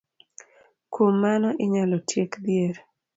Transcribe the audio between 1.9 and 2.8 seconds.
tiek dhier